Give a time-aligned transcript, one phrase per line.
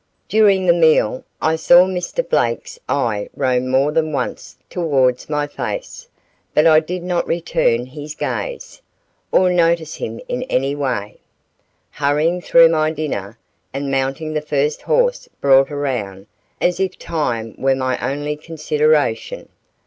[0.27, 2.27] During the meal I saw Mr.
[2.27, 6.07] Blake's eye roam more than once towards my face;
[6.55, 8.81] but I did not return his gaze,
[9.31, 11.19] or notice him in any way;
[11.91, 13.37] hurrying through my dinner,
[13.75, 16.25] and mounting the first horse brought around,
[16.59, 19.49] as if time were my only consideration.